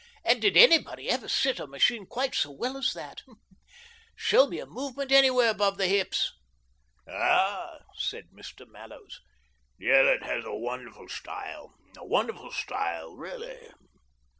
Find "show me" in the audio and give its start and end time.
4.15-4.57